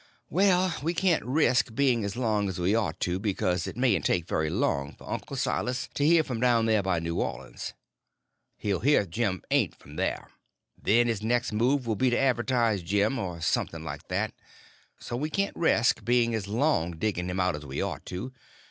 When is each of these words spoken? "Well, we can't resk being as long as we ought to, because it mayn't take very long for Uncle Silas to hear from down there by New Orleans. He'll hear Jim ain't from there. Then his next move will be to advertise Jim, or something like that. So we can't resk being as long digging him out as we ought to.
"Well, 0.31 0.75
we 0.81 0.95
can't 0.95 1.21
resk 1.23 1.75
being 1.75 2.03
as 2.03 2.15
long 2.15 2.49
as 2.49 2.57
we 2.59 2.73
ought 2.73 2.99
to, 3.01 3.19
because 3.19 3.67
it 3.67 3.77
mayn't 3.77 4.03
take 4.03 4.25
very 4.25 4.49
long 4.49 4.95
for 4.95 5.07
Uncle 5.07 5.35
Silas 5.35 5.89
to 5.93 6.03
hear 6.03 6.23
from 6.23 6.39
down 6.39 6.65
there 6.65 6.81
by 6.81 6.97
New 6.97 7.19
Orleans. 7.21 7.75
He'll 8.57 8.79
hear 8.79 9.05
Jim 9.05 9.43
ain't 9.51 9.75
from 9.75 9.97
there. 9.97 10.29
Then 10.75 11.05
his 11.05 11.21
next 11.21 11.51
move 11.53 11.85
will 11.85 11.95
be 11.95 12.09
to 12.09 12.17
advertise 12.17 12.81
Jim, 12.81 13.19
or 13.19 13.41
something 13.41 13.83
like 13.83 14.07
that. 14.07 14.33
So 14.99 15.15
we 15.15 15.29
can't 15.29 15.55
resk 15.55 16.03
being 16.03 16.33
as 16.33 16.47
long 16.47 16.93
digging 16.93 17.29
him 17.29 17.39
out 17.39 17.55
as 17.55 17.63
we 17.63 17.79
ought 17.79 18.03
to. 18.07 18.31